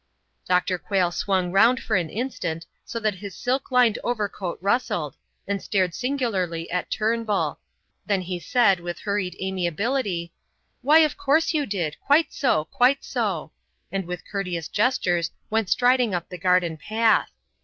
[0.47, 0.79] Dr.
[0.79, 5.15] Quayle swung round for an instant so that his silk lined overcoat rustled,
[5.47, 7.59] and stared singularly at Turnbull.
[8.07, 10.33] Then he said with hurried amiability:
[10.81, 11.97] "Why, of course you did.
[12.03, 13.51] Quite so, quite so,"
[13.91, 17.29] and with courteous gestures went striding up the garden path.